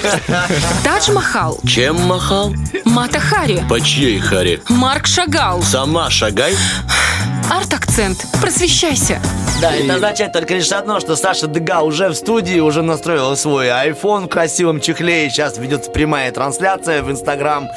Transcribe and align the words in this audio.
Тадж 0.84 1.10
Махал, 1.12 1.58
Чем 1.66 2.00
махал? 2.02 2.52
Мата 2.84 3.20
Хари, 3.20 3.62
По 3.68 3.80
чьей 3.80 4.18
харе? 4.18 4.60
Марк 4.68 5.06
Шагал. 5.06 5.62
Сама 5.62 6.10
шагай. 6.10 6.54
Арт-акцент. 7.50 8.24
Просвещайся. 8.40 9.20
Да, 9.60 9.74
это 9.74 9.94
означает 9.96 10.32
только 10.32 10.54
лишь 10.54 10.70
одно, 10.72 11.00
что 11.00 11.16
Саша 11.16 11.46
Дега 11.46 11.80
уже 11.80 12.08
в 12.08 12.14
студии, 12.14 12.60
уже 12.60 12.82
настроила 12.82 13.34
свой 13.34 13.66
iPhone 13.66 14.26
в 14.26 14.28
красивом 14.28 14.80
чехле, 14.80 15.26
и 15.26 15.30
сейчас 15.30 15.58
ведется 15.58 15.90
прямая 15.90 16.30
трансляция 16.32 17.02
в 17.02 17.10
Инстаграм. 17.10 17.68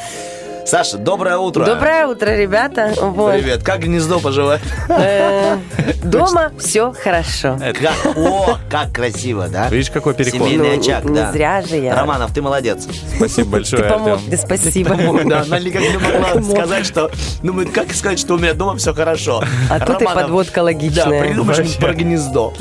Саша, 0.66 0.98
доброе 0.98 1.38
утро. 1.38 1.66
Доброе 1.66 2.08
утро, 2.08 2.30
ребята. 2.36 2.94
Вот. 3.00 3.34
Привет. 3.34 3.64
Как 3.64 3.82
гнездо 3.82 4.20
поживает? 4.20 4.62
Э, 4.88 5.58
Дома 6.04 6.52
все 6.58 6.94
хорошо. 6.94 7.60
Как, 7.60 8.16
о, 8.18 8.58
как 8.70 8.92
красиво, 8.94 9.48
да? 9.50 9.68
Видишь, 9.70 9.92
какой 9.92 10.14
переход? 10.14 10.48
Семейный 10.48 10.76
Ну, 10.78 10.82
очаг, 10.82 11.04
не 11.04 11.16
да. 11.16 11.32
зря 11.32 11.62
же 11.62 11.76
я. 11.78 11.96
Романов, 11.96 12.34
ты 12.34 12.42
молодец. 12.42 12.88
Спасибо 13.18 13.50
большое, 13.52 13.84
Ты 13.84 13.90
помог 13.90 14.08
Артем. 14.14 14.28
мне, 14.28 14.38
спасибо. 14.38 15.24
Да, 15.30 15.42
она 15.42 15.60
никак 15.60 15.82
не 15.82 15.98
могла 15.98 16.42
сказать, 16.56 16.86
что... 16.86 17.12
Ну, 17.44 17.66
как 17.72 17.94
сказать, 17.94 18.20
что 18.20 18.36
у 18.36 18.38
меня 18.38 18.54
дома 18.54 18.78
все 18.78 18.94
хорошо. 18.94 19.44
А 19.70 19.80
тут 19.80 20.02
и 20.02 20.06
подводка 20.06 20.56
Да, 20.58 20.64
логичная. 20.64 21.24
придумай 21.24 21.54
что-нибудь 21.54 21.78
про 21.78 21.94
гнездо. 21.94 22.54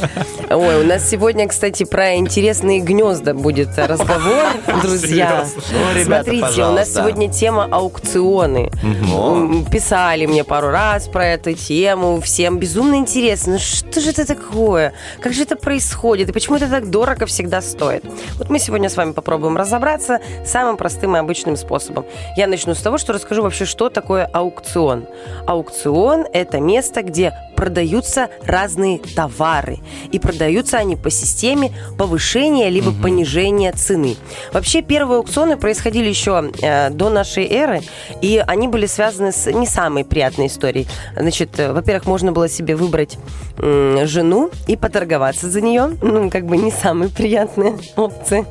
Ой, 0.50 0.82
у 0.82 0.86
нас 0.86 1.08
сегодня, 1.08 1.46
кстати, 1.48 1.84
про 1.84 2.16
интересные 2.16 2.80
гнезда 2.80 3.32
будет 3.32 3.78
разговор, 3.78 4.44
друзья. 4.82 5.46
Ну, 5.72 6.02
Смотрите, 6.04 6.64
у 6.64 6.72
нас 6.72 6.92
сегодня 6.92 7.30
тема 7.30 7.68
аукционы. 7.92 8.70
М, 8.82 9.64
Писали 9.70 10.26
мне 10.26 10.44
пару 10.44 10.68
раз 10.70 11.08
про 11.08 11.26
эту 11.26 11.52
тему. 11.52 12.20
Всем 12.20 12.58
безумно 12.58 12.96
интересно. 12.96 13.52
Ну, 13.54 13.58
Что 13.58 14.00
же 14.00 14.10
это 14.10 14.26
такое? 14.26 14.92
Как 15.20 15.32
же 15.32 15.42
это 15.42 15.56
происходит? 15.56 16.28
И 16.28 16.32
почему 16.32 16.56
это 16.56 16.68
так 16.68 16.90
дорого 16.90 17.26
всегда 17.26 17.60
стоит? 17.60 18.04
Вот 18.38 18.50
мы 18.50 18.58
сегодня 18.58 18.88
с 18.88 18.96
вами 18.96 19.12
попробуем 19.12 19.56
разобраться 19.56 20.20
самым 20.44 20.76
простым 20.76 21.16
и 21.16 21.18
обычным 21.18 21.56
способом. 21.56 22.04
Я 22.36 22.46
начну 22.46 22.74
с 22.74 22.78
того, 22.80 22.98
что 22.98 23.12
расскажу 23.12 23.42
вообще, 23.42 23.64
что 23.64 23.88
такое 23.88 24.24
аукцион. 24.32 25.06
Аукцион– 25.46 26.26
это 26.32 26.60
место, 26.60 27.02
где 27.02 27.32
продаются 27.62 28.28
разные 28.44 28.98
товары. 28.98 29.78
И 30.10 30.18
продаются 30.18 30.78
они 30.78 30.96
по 30.96 31.10
системе 31.10 31.70
повышения 31.96 32.68
либо 32.70 32.90
понижения 32.90 33.70
цены. 33.70 34.16
Вообще 34.52 34.82
первые 34.82 35.18
аукционы 35.18 35.56
происходили 35.56 36.08
еще 36.08 36.50
э, 36.60 36.90
до 36.90 37.08
нашей 37.08 37.46
эры, 37.46 37.82
и 38.20 38.42
они 38.44 38.66
были 38.66 38.86
связаны 38.86 39.30
с 39.30 39.48
не 39.52 39.64
самой 39.68 40.04
приятной 40.04 40.48
историей. 40.48 40.88
Значит, 41.16 41.60
э, 41.60 41.72
во-первых, 41.72 42.06
можно 42.06 42.32
было 42.32 42.48
себе 42.48 42.74
выбрать 42.74 43.16
м, 43.58 44.04
жену 44.08 44.50
и 44.66 44.76
поторговаться 44.76 45.48
за 45.48 45.60
нее. 45.60 45.96
Ну, 46.02 46.30
как 46.30 46.46
бы 46.46 46.56
не 46.56 46.72
самые 46.72 47.10
приятные 47.10 47.78
опции. 47.96 48.44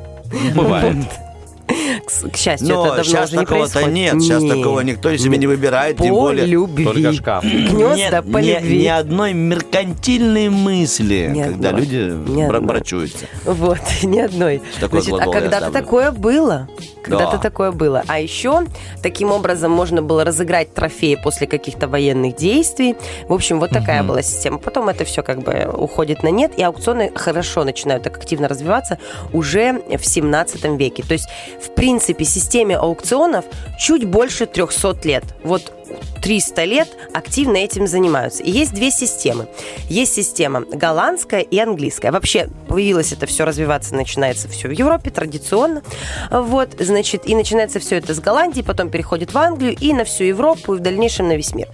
Бывает. 0.55 0.95
С- 0.95 1.30
к 2.31 2.35
счастью, 2.37 2.67
Но 2.69 2.81
это 2.85 2.87
давно 2.97 3.03
сейчас 3.03 3.29
уже 3.29 3.39
не 3.39 3.45
происходит. 3.45 3.89
нет. 3.93 4.21
Сейчас 4.21 4.43
Нет. 4.43 4.57
такого 4.57 4.79
никто 4.81 5.15
себе 5.17 5.37
не 5.37 5.47
выбирает, 5.47 5.97
По 5.97 6.03
тем 6.03 6.13
более... 6.15 6.45
любви. 6.45 6.85
Только 6.85 7.13
шкаф. 7.13 7.43
Гнезда 7.43 7.95
Нет 7.95 8.31
по 8.31 8.37
ни, 8.37 8.53
любви. 8.53 8.81
ни 8.83 8.87
одной 8.87 9.33
меркантильной 9.33 10.49
мысли, 10.49 11.29
Ни 11.33 11.43
когда 11.43 11.69
одной. 11.69 11.81
люди 11.85 12.29
Ни 12.31 12.47
бра- 12.47 12.61
брачуются. 12.61 13.25
Вот, 13.45 13.79
ни 14.03 14.19
одной. 14.19 14.61
Такой 14.79 15.01
Значит, 15.01 15.27
а 15.27 15.31
когда-то 15.31 15.71
такое 15.71 16.11
было. 16.11 16.67
Когда-то 17.03 17.37
Да. 17.37 17.37
такое 17.39 17.71
было. 17.71 18.03
А 18.07 18.19
еще 18.19 18.61
таким 19.01 19.31
образом 19.31 19.71
можно 19.71 20.01
было 20.03 20.23
разыграть 20.23 20.73
трофеи 20.75 21.15
после 21.21 21.47
каких-то 21.47 21.87
военных 21.87 22.35
действий. 22.35 22.95
В 23.27 23.33
общем, 23.33 23.59
вот 23.59 23.71
такая 23.71 24.03
была 24.03 24.21
система. 24.21 24.59
Потом 24.59 24.87
это 24.89 25.03
все 25.03 25.23
как 25.23 25.39
бы 25.41 25.67
уходит 25.75 26.21
на 26.21 26.27
нет, 26.29 26.51
и 26.57 26.63
аукционы 26.63 27.11
хорошо 27.15 27.63
начинают 27.63 28.03
так 28.03 28.17
активно 28.17 28.47
развиваться 28.47 28.99
уже 29.33 29.81
в 29.97 30.05
17 30.05 30.77
веке. 30.77 31.01
То 31.03 31.13
есть, 31.13 31.27
в 31.61 31.73
принципе, 31.73 32.25
системе 32.25 32.77
аукционов 32.77 33.45
чуть 33.79 34.05
больше 34.05 34.45
300 34.45 34.97
лет. 35.03 35.23
Вот 35.43 35.80
300 36.21 36.63
лет 36.65 36.89
активно 37.13 37.57
этим 37.57 37.87
занимаются. 37.87 38.43
И 38.43 38.51
есть 38.51 38.73
две 38.73 38.91
системы. 38.91 39.47
Есть 39.89 40.13
система 40.13 40.61
голландская 40.61 41.41
и 41.41 41.59
английская. 41.59 42.11
Вообще 42.11 42.49
появилось 42.67 43.11
это 43.11 43.25
все 43.25 43.45
развиваться, 43.45 43.95
начинается 43.95 44.47
все 44.47 44.67
в 44.67 44.71
Европе 44.71 45.09
традиционно. 45.09 45.81
Вот, 46.29 46.69
значит, 46.79 47.27
и 47.27 47.35
начинается 47.35 47.79
все 47.79 47.97
это 47.97 48.13
с 48.13 48.19
Голландии, 48.19 48.61
потом 48.61 48.89
переходит 48.89 49.33
в 49.33 49.37
Англию 49.37 49.75
и 49.79 49.93
на 49.93 50.03
всю 50.03 50.23
Европу, 50.23 50.75
и 50.75 50.77
в 50.77 50.81
дальнейшем 50.81 51.27
на 51.27 51.35
весь 51.35 51.53
мир. 51.53 51.67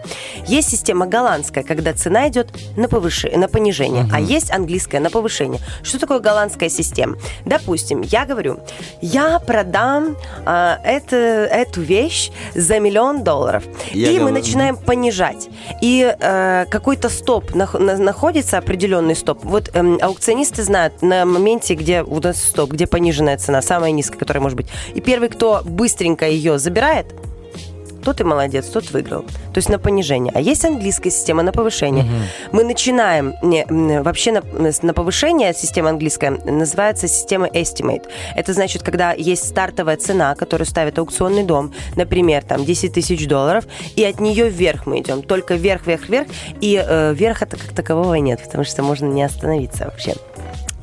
Есть 0.48 0.70
система 0.70 1.08
голландская, 1.08 1.64
когда 1.64 1.94
цена 1.94 2.28
идет 2.30 2.50
на, 2.76 2.88
повышение, 2.88 3.38
на 3.38 3.48
понижение, 3.48 4.08
а 4.12 4.20
есть 4.20 4.52
английская 4.52 5.00
на 5.00 5.10
повышение. 5.10 5.60
Что 5.84 6.00
такое 6.00 6.20
голландская 6.20 6.70
система? 6.70 7.18
Допустим, 7.46 8.02
я 8.02 8.26
говорю, 8.26 8.60
я 9.02 9.40
продам 9.40 10.18
а, 10.46 10.80
это, 10.84 11.16
эту 11.16 11.82
вещь 11.82 12.32
за 12.56 12.80
миллион 12.80 13.24
долларов. 13.24 13.64
Я 13.92 14.07
и 14.12 14.20
мы 14.20 14.32
начинаем 14.32 14.78
понижать. 14.78 15.50
И 15.82 16.16
э, 16.20 16.66
какой-то 16.70 17.10
стоп 17.10 17.52
нах- 17.52 17.78
на- 17.80 17.98
находится, 17.98 18.58
определенный 18.58 19.16
стоп. 19.16 19.40
Вот 19.44 19.70
эм, 19.74 19.98
аукционисты 20.02 20.64
знают 20.64 21.02
на 21.02 21.26
моменте, 21.26 21.76
где 21.76 22.04
у 22.04 22.20
нас 22.20 22.42
стоп, 22.42 22.72
где 22.72 22.88
пониженная 22.88 23.38
цена, 23.38 23.62
самая 23.62 23.92
низкая, 23.92 24.20
которая 24.20 24.42
может 24.42 24.58
быть. 24.58 24.68
И 24.94 25.02
первый, 25.02 25.30
кто 25.30 25.62
быстренько 25.64 26.28
ее 26.28 26.60
забирает, 26.60 27.08
тот 28.08 28.22
и 28.22 28.24
молодец, 28.24 28.68
тот 28.68 28.90
выиграл. 28.92 29.24
То 29.24 29.58
есть 29.58 29.68
на 29.68 29.80
понижение. 29.80 30.32
А 30.34 30.40
есть 30.40 30.64
английская 30.64 31.12
система 31.12 31.44
на 31.44 31.52
повышение. 31.52 32.06
Мы 32.54 32.64
начинаем 32.64 33.34
не, 33.42 33.66
вообще 34.02 34.32
на, 34.32 34.42
на 34.82 34.94
повышение 34.94 35.54
система 35.54 35.90
английская 35.90 36.32
называется 36.32 37.10
система 37.10 37.48
estimate. 37.48 38.06
Это 38.34 38.54
значит, 38.54 38.82
когда 38.82 39.12
есть 39.12 39.46
стартовая 39.46 39.98
цена, 39.98 40.36
которую 40.36 40.66
ставит 40.66 40.98
аукционный 41.00 41.44
дом, 41.44 41.74
например, 41.98 42.46
там 42.46 42.64
10 42.64 42.94
тысяч 42.94 43.28
долларов, 43.28 43.66
и 43.98 44.06
от 44.06 44.22
нее 44.22 44.48
вверх 44.48 44.86
мы 44.86 45.02
идем. 45.02 45.22
Только 45.22 45.56
вверх, 45.56 45.86
вверх, 45.86 46.08
вверх. 46.08 46.28
И 46.62 46.82
э, 46.82 47.14
вверха 47.14 47.46
как 47.46 47.60
такового 47.76 48.14
нет, 48.14 48.42
потому 48.42 48.64
что 48.64 48.84
можно 48.84 49.08
не 49.08 49.24
остановиться 49.24 49.84
вообще. 49.84 50.16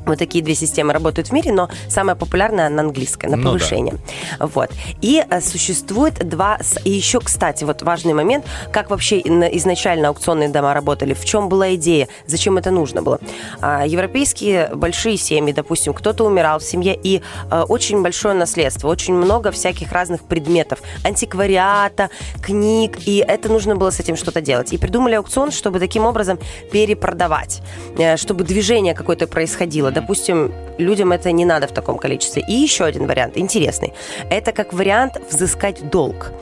Вот 0.07 0.19
такие 0.19 0.45
две 0.45 0.55
системы 0.55 0.93
работают 0.93 1.29
в 1.29 1.33
мире, 1.33 1.53
но 1.53 1.69
самая 1.89 2.17
популярная 2.17 2.69
на 2.69 2.83
английской, 2.83 3.27
на 3.27 3.37
Ну 3.37 3.43
да. 3.43 3.49
повышение. 3.51 3.95
Вот. 4.39 4.71
И 5.01 5.23
э, 5.29 5.41
существует 5.41 6.27
два... 6.29 6.59
И 6.85 6.91
еще, 6.91 7.21
кстати, 7.21 7.65
вот 7.65 7.83
важный 7.83 8.15
момент, 8.15 8.45
как 8.73 8.91
вообще 8.91 9.21
изначально 9.21 10.09
аукционные 10.09 10.49
дома 10.49 10.75
работали, 10.75 11.15
в 11.15 11.25
чем 11.25 11.49
была 11.49 11.75
идея, 11.75 12.09
зачем 12.27 12.59
это 12.59 12.71
нужно 12.71 13.03
было. 13.03 13.19
А, 13.61 13.87
Европейские 13.87 14.71
большие 14.75 15.17
семьи, 15.17 15.53
допустим, 15.53 15.95
кто-то 15.95 16.25
умирал 16.25 16.59
в 16.59 16.65
семье, 16.65 16.99
и 17.01 17.23
э, 17.51 17.63
очень 17.69 18.03
большое 18.03 18.35
наследство, 18.35 18.89
очень 18.89 19.15
много 19.15 19.51
всяких 19.51 19.93
разных 19.93 20.23
предметов, 20.23 20.81
антиквариата, 21.05 22.11
книг, 22.43 22.99
и 23.07 23.25
это 23.27 23.49
нужно 23.49 23.77
было 23.77 23.91
с 23.91 24.01
этим 24.01 24.17
что-то 24.17 24.41
делать. 24.41 24.73
И 24.73 24.79
придумали 24.79 25.15
аукцион, 25.15 25.51
чтобы 25.51 25.79
таким 25.79 26.05
образом 26.05 26.39
перепродавать, 26.73 27.63
э, 27.99 28.17
чтобы 28.17 28.45
движение 28.45 28.95
какое-то 28.95 29.27
происходило. 29.27 29.91
Допустим, 29.95 30.53
людям 30.79 31.13
это 31.13 31.31
не 31.33 31.45
надо 31.45 31.67
в 31.67 31.73
таком 31.73 31.99
количестве. 31.99 32.45
И 32.47 32.53
еще 32.53 32.85
один 32.85 33.07
вариант, 33.07 33.37
интересный. 33.37 33.93
Это 34.31 34.53
как 34.53 34.73
вариант 34.73 35.17
взыскать 35.31 35.89
долг. 35.91 36.33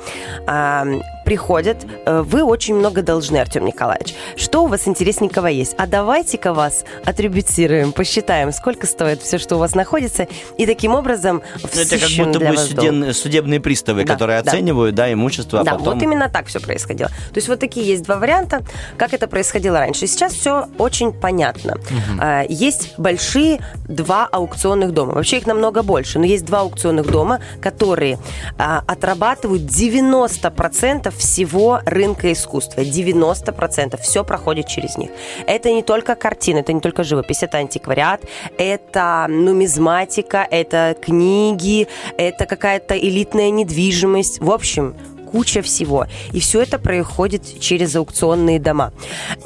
А, 0.46 0.86
приходят, 1.24 1.76
э, 2.06 2.22
вы 2.22 2.42
очень 2.42 2.74
много 2.74 3.02
должны, 3.02 3.36
Артем 3.38 3.64
Николаевич. 3.64 4.14
Что 4.36 4.64
у 4.64 4.66
вас 4.66 4.88
интересненького 4.88 5.46
есть? 5.46 5.74
А 5.78 5.86
давайте-ка 5.86 6.52
вас 6.52 6.84
атрибутируем, 7.04 7.92
посчитаем, 7.92 8.52
сколько 8.52 8.86
стоит 8.86 9.22
все, 9.22 9.38
что 9.38 9.56
у 9.56 9.58
вас 9.58 9.74
находится, 9.74 10.26
и 10.58 10.66
таким 10.66 10.94
образом 10.94 11.42
Ну, 11.62 11.80
Это 11.80 11.98
как 11.98 12.10
будто 12.10 12.38
бы 12.40 12.54
долг. 12.74 13.14
судебные, 13.14 13.60
приставы, 13.60 14.04
Да, 14.04 14.12
которые 14.14 14.42
да. 14.42 14.50
оценивают, 14.50 14.94
да, 14.94 15.12
имущество, 15.12 15.60
а 15.60 15.64
Да, 15.64 15.72
потом... 15.72 15.94
вот 15.94 16.02
именно 16.02 16.28
так 16.28 16.46
все 16.46 16.58
происходило. 16.60 17.08
То 17.10 17.36
есть 17.36 17.48
вот 17.48 17.60
такие 17.60 17.86
есть 17.86 18.02
два 18.04 18.16
варианта, 18.16 18.62
как 18.96 19.12
это 19.14 19.28
происходило 19.28 19.78
раньше. 19.78 20.06
Сейчас 20.06 20.32
все 20.34 20.66
очень 20.78 21.12
понятно. 21.12 21.76
А, 22.18 22.44
Есть 22.48 22.98
большие 22.98 23.41
два 23.88 24.28
аукционных 24.30 24.92
дома. 24.92 25.14
Вообще 25.14 25.38
их 25.38 25.46
намного 25.46 25.82
больше, 25.82 26.18
но 26.18 26.24
есть 26.24 26.44
два 26.44 26.60
аукционных 26.60 27.06
дома, 27.10 27.40
которые 27.60 28.18
а, 28.58 28.82
отрабатывают 28.86 29.62
90% 29.62 31.10
всего 31.16 31.80
рынка 31.84 32.32
искусства. 32.32 32.80
90% 32.80 34.00
все 34.00 34.24
проходит 34.24 34.66
через 34.66 34.96
них. 34.96 35.10
Это 35.46 35.72
не 35.72 35.82
только 35.82 36.14
картины, 36.14 36.58
это 36.58 36.72
не 36.72 36.80
только 36.80 37.04
живопись, 37.04 37.42
это 37.42 37.58
антиквариат, 37.58 38.22
это 38.58 39.26
нумизматика, 39.28 40.46
это 40.50 40.96
книги, 41.00 41.88
это 42.16 42.46
какая-то 42.46 42.98
элитная 42.98 43.50
недвижимость. 43.50 44.40
В 44.40 44.50
общем, 44.50 44.94
куча 45.32 45.62
всего. 45.62 46.06
И 46.32 46.40
все 46.40 46.62
это 46.62 46.78
происходит 46.78 47.60
через 47.60 47.96
аукционные 47.96 48.60
дома. 48.60 48.92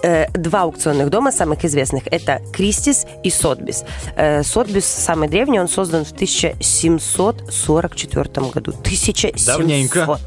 Э, 0.02 0.26
Два 0.34 0.62
аукционных 0.62 1.10
дома 1.10 1.30
самых 1.32 1.64
известных– 1.64 2.02
это 2.10 2.40
Кристис 2.52 3.06
и 3.22 3.30
Сотбис. 3.30 3.84
Э, 4.16 4.42
Сотбис 4.42 4.84
самый 4.84 5.28
древний, 5.28 5.60
он 5.60 5.68
создан 5.68 6.04
в 6.04 6.10
1744 6.12 8.24
году. 8.52 8.72
1700. 8.72 9.46
Давненько. 9.46 10.18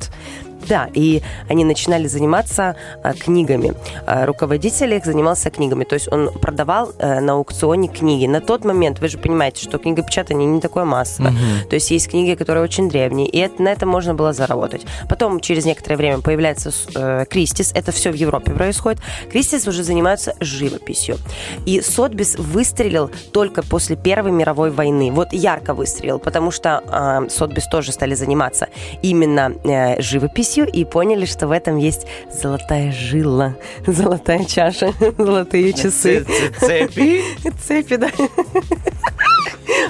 Да, 0.69 0.87
и 0.93 1.23
они 1.49 1.65
начинали 1.65 2.07
заниматься 2.07 2.75
а, 3.03 3.13
книгами. 3.13 3.73
А, 4.05 4.27
руководитель 4.27 4.93
их 4.93 5.03
занимался 5.03 5.49
книгами, 5.49 5.83
то 5.83 5.95
есть 5.95 6.11
он 6.11 6.31
продавал 6.31 6.93
а, 6.99 7.19
на 7.19 7.33
аукционе 7.33 7.87
книги. 7.87 8.27
На 8.27 8.39
тот 8.39 8.63
момент, 8.63 8.99
вы 8.99 9.07
же 9.07 9.17
понимаете, 9.17 9.63
что 9.63 9.79
книгопечатание 9.79 10.47
не 10.47 10.61
такое 10.61 10.85
массовое. 10.85 11.33
То 11.69 11.73
есть 11.73 11.89
есть 11.89 12.09
книги, 12.09 12.35
которые 12.35 12.63
очень 12.63 12.87
древние, 12.87 13.27
и 13.27 13.39
это, 13.39 13.63
на 13.63 13.69
этом 13.69 13.89
можно 13.89 14.13
было 14.13 14.31
заработать. 14.31 14.85
Потом, 15.09 15.39
через 15.39 15.65
некоторое 15.65 15.95
время, 15.95 16.19
появляется 16.19 16.71
э, 16.95 17.25
Кристис, 17.27 17.71
это 17.73 17.91
все 17.91 18.11
в 18.11 18.15
Европе 18.15 18.51
происходит. 18.51 19.01
Кристис 19.31 19.67
уже 19.67 19.83
занимаются 19.83 20.35
живописью. 20.39 21.17
И 21.65 21.81
Сотбис 21.81 22.35
выстрелил 22.37 23.09
только 23.33 23.63
после 23.63 23.95
Первой 23.95 24.31
мировой 24.31 24.69
войны. 24.69 25.11
Вот 25.11 25.33
ярко 25.33 25.73
выстрелил, 25.73 26.19
потому 26.19 26.51
что 26.51 26.83
э, 26.85 27.29
Сотбис 27.29 27.67
тоже 27.67 27.91
стали 27.91 28.13
заниматься 28.13 28.67
именно 29.01 29.53
э, 29.63 29.99
живописью 30.01 30.58
и 30.65 30.83
поняли, 30.85 31.25
что 31.25 31.47
в 31.47 31.51
этом 31.51 31.77
есть 31.77 32.05
золотая 32.31 32.91
жила, 32.91 33.55
золотая 33.87 34.45
чаша, 34.45 34.93
золотые 35.17 35.73
часы. 35.73 36.25
Цепи. 36.59 37.23
Цепи, 37.67 37.95
да. 37.95 38.09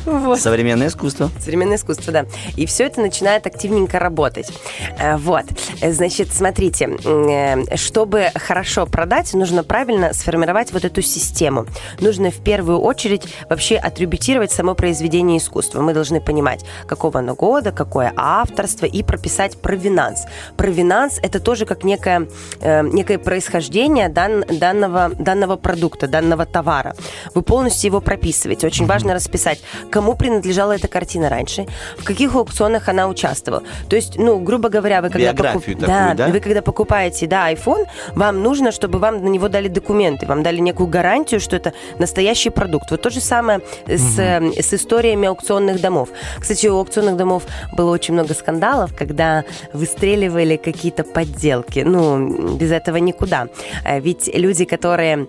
Вот. 0.05 0.39
Современное 0.39 0.87
искусство. 0.87 1.29
Современное 1.39 1.77
искусство, 1.77 2.11
да. 2.11 2.25
И 2.55 2.65
все 2.65 2.85
это 2.85 3.01
начинает 3.01 3.45
активненько 3.47 3.99
работать. 3.99 4.51
Э, 4.97 5.17
Вот. 5.17 5.45
Э, 5.81 5.91
Значит, 5.91 6.33
смотрите, 6.33 6.89
э, 7.03 7.75
чтобы 7.75 8.29
хорошо 8.35 8.85
продать, 8.85 9.33
нужно 9.33 9.63
правильно 9.63 10.13
сформировать 10.13 10.71
вот 10.71 10.85
эту 10.85 11.01
систему. 11.01 11.65
Нужно 11.99 12.31
в 12.31 12.37
первую 12.43 12.79
очередь 12.79 13.23
вообще 13.49 13.75
атрибутировать 13.75 14.51
само 14.51 14.75
произведение 14.75 15.37
искусства. 15.37 15.81
Мы 15.81 15.93
должны 15.93 16.21
понимать, 16.21 16.63
какого 16.87 17.19
оно 17.19 17.35
года, 17.35 17.71
какое 17.71 18.13
авторство, 18.15 18.85
и 18.85 19.03
прописать 19.03 19.61
провинанс. 19.61 20.25
Провинанс– 20.59 21.19
это 21.23 21.39
тоже 21.39 21.65
как 21.65 21.85
некое, 21.85 22.27
э, 22.59 22.81
некое 22.83 23.17
происхождение 23.17 24.09
дан- 24.09 24.43
данного, 24.49 25.09
данного 25.17 25.55
продукта, 25.55 26.05
данного 26.07 26.45
товара. 26.45 26.95
Вы 27.33 27.43
полностью 27.43 27.87
его 27.87 28.01
прописываете. 28.01 28.67
Очень 28.67 28.85
важно 28.85 29.13
расписать, 29.13 29.61
кому 29.89 30.15
принадлежала 30.15 30.75
эта 30.75 30.89
картина 30.89 31.29
раньше, 31.29 31.65
в 31.97 32.03
каких 32.03 32.35
аукционах 32.35 32.89
она 32.89 33.07
участвовала. 33.07 33.63
То 33.89 33.95
есть, 33.95 34.17
ну, 34.17 34.37
грубо 34.39 34.67
говоря, 34.67 35.01
вы 35.01 35.09
когда, 35.09 35.31
Биографию 35.31 35.77
такую, 35.77 35.87
да, 35.87 36.13
да? 36.13 36.27
вы 36.27 36.41
когда 36.41 36.61
покупаете, 36.61 37.25
да, 37.25 37.49
iPhone, 37.53 37.85
вам 38.15 38.43
нужно, 38.43 38.73
чтобы 38.73 38.99
вам 38.99 39.23
на 39.23 39.29
него 39.29 39.47
дали 39.47 39.69
документы, 39.69 40.25
вам 40.25 40.43
дали 40.43 40.59
некую 40.59 40.87
гарантию, 40.87 41.39
что 41.39 41.55
это 41.55 41.71
настоящий 41.99 42.49
продукт. 42.49 42.91
Вот 42.91 43.01
то 43.01 43.09
же 43.09 43.21
самое 43.21 43.61
с, 43.87 44.19
э, 44.19 44.61
с 44.61 44.73
историями 44.73 45.29
аукционных 45.29 45.79
домов. 45.79 46.09
Кстати, 46.37 46.67
у 46.67 46.75
аукционных 46.75 47.15
домов 47.15 47.43
было 47.77 47.91
очень 47.91 48.13
много 48.13 48.33
скандалов, 48.33 48.93
когда 48.93 49.45
выстреливали 49.71 50.48
какие-то 50.57 51.03
подделки. 51.03 51.79
Ну, 51.79 52.55
без 52.57 52.71
этого 52.71 52.97
никуда. 52.97 53.47
Э, 53.85 53.99
Ведь 53.99 54.29
люди, 54.33 54.65
которые 54.65 55.27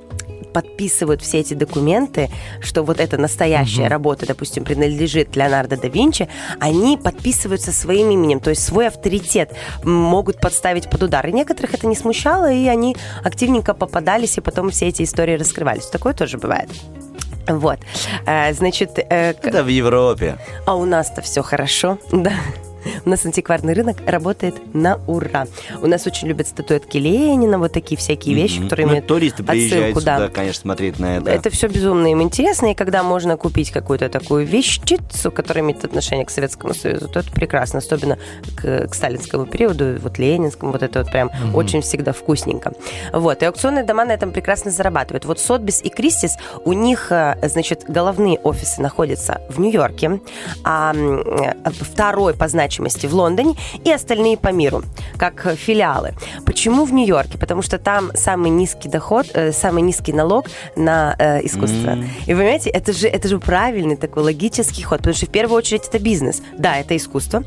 подписывают 0.53 1.23
все 1.23 1.39
эти 1.39 1.55
документы, 1.55 2.29
что 2.61 2.83
вот 2.83 2.99
эта 2.99 3.17
настоящая 3.19 3.87
работа, 3.87 4.27
допустим, 4.27 4.65
принадлежит 4.65 5.37
Леонардо 5.37 5.77
да 5.77 5.87
Винчи, 5.87 6.29
они 6.59 6.97
подписываются 6.97 7.71
своим 7.73 8.11
именем, 8.11 8.41
то 8.41 8.51
есть 8.51 8.65
свой 8.65 8.89
авторитет 8.89 9.55
могут 9.85 10.41
подставить 10.41 10.91
под 10.91 11.05
удар. 11.05 11.25
И 11.29 11.33
некоторых 11.33 11.75
это 11.75 11.87
не 11.87 11.95
смущало, 11.95 12.51
и 12.51 12.67
они 12.67 12.97
активненько 13.23 13.75
попадались, 13.75 14.39
и 14.39 14.41
потом 14.41 14.71
все 14.71 14.89
эти 14.89 15.03
истории 15.05 15.37
раскрывались. 15.37 15.87
Такое 15.87 16.15
тоже 16.15 16.37
бывает. 16.37 16.69
Вот. 17.47 17.79
Э, 18.27 18.53
Значит, 18.53 18.99
э, 18.99 19.35
Это 19.43 19.63
в 19.63 19.69
Европе. 19.69 20.37
а 20.67 20.75
у 20.75 20.85
нас-то 20.85 21.21
все 21.23 21.43
хорошо, 21.43 21.99
да. 22.13 22.33
У 23.05 23.11
нас 23.11 23.25
антикварный 23.27 23.73
рынок 23.75 23.97
работает 24.07 24.55
на 24.75 24.99
ура. 25.07 25.47
У 25.83 25.87
нас 25.87 26.07
очень 26.07 26.29
любят 26.29 26.49
статуэтки 26.49 26.99
Ленина, 26.99 27.59
вот 27.59 27.73
такие 27.73 27.97
всякие 27.97 28.35
вещи, 28.35 28.59
Мгм. 28.59 28.65
которые 28.65 28.87
Ну, 28.87 28.93
имеют 28.93 29.07
туристы 29.07 29.43
приезжают 29.43 29.97
отсылку, 29.97 30.01
да. 30.05 30.17
сюда, 30.17 30.29
конечно, 30.29 30.61
смотреть 30.61 30.99
на 30.99 31.17
это. 31.19 31.31
Это 31.31 31.51
все 31.51 31.69
безумно 31.69 32.07
им 32.09 32.23
интересно, 32.23 32.73
и 32.73 32.75
когда 32.75 33.03
можно 33.03 33.37
купить 33.37 33.71
какую-то 33.71 34.09
такую 34.09 34.47
вещицу, 34.47 35.31
которая 35.31 35.65
имеет 35.65 35.85
отношение 35.85 36.27
к 36.27 36.31
Советскому 36.31 36.75
Союзу, 36.75 37.09
то 37.09 37.21
это 37.21 37.31
прекрасно, 37.33 37.79
особенно 37.79 38.19
к, 38.57 38.89
к 38.89 38.95
сталинскому 38.95 39.47
периоду, 39.47 39.99
вот 40.01 40.19
ленинскому, 40.19 40.73
вот 40.73 40.83
это 40.83 41.01
вот 41.03 41.11
прям 41.11 41.31
очень 41.55 41.81
всегда 41.83 42.13
вкусненько. 42.13 42.73
Вот, 43.13 43.43
и 43.43 43.47
аукционные 43.47 43.85
дома 43.85 44.05
на 44.05 44.13
этом 44.13 44.33
прекрасно 44.33 44.71
зарабатывают. 44.71 45.25
Вот 45.25 45.41
Сотбис 45.41 45.81
и 45.83 45.89
Кристис, 45.89 46.37
у 46.65 46.73
них, 46.73 47.11
э, 47.13 47.37
значит, 47.49 47.85
головные 47.89 48.39
офисы 48.39 48.81
находятся 48.83 49.41
в 49.49 49.61
Нью-Йорке, 49.61 50.21
а 50.65 50.93
э, 50.95 51.71
второй 51.71 52.35
по 52.35 52.49
значимости 52.49 52.90
в 53.09 53.15
Лондоне, 53.15 53.55
и 53.85 53.93
остальные 53.93 54.37
по 54.37 54.49
миру, 54.49 54.83
как 55.17 55.55
филиалы. 55.57 56.15
Почему 56.45 56.85
в 56.85 56.93
Нью-Йорке? 56.93 57.39
Потому 57.39 57.63
что 57.63 57.79
там 57.79 58.11
самый 58.15 58.51
низкий 58.51 58.89
доход, 58.89 59.27
э, 59.35 59.53
самый 59.53 59.83
низкий 59.83 60.13
налог 60.13 60.47
на 60.77 61.15
э, 61.19 61.47
искусство. 61.47 61.99
И 62.27 62.35
вы 62.35 62.41
понимаете, 62.41 62.71
это 62.71 62.93
же, 62.93 63.09
это 63.09 63.29
же 63.29 63.39
правильный 63.39 63.97
такой 63.97 64.23
логический 64.23 64.83
ход, 64.83 64.99
потому 64.99 65.15
что 65.15 65.27
в 65.27 65.31
первую 65.31 65.59
очередь 65.59 65.87
это 65.89 65.99
бизнес. 65.99 66.43
Да, 66.59 66.77
это 66.77 66.97
искусство, 66.97 67.45